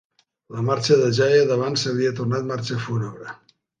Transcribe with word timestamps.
La 0.55 0.61
marxa 0.69 0.95
de 1.01 1.11
joia 1.17 1.43
d'abans 1.51 1.85
s'havia 1.85 2.15
tornat 2.21 2.49
marxa 2.53 2.79
fúnebre 2.87 3.37